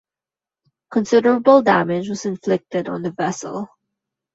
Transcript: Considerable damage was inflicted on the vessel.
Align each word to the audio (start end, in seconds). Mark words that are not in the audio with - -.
Considerable 0.89 1.61
damage 1.61 2.09
was 2.09 2.25
inflicted 2.25 2.89
on 2.89 3.03
the 3.03 3.11
vessel. 3.11 3.69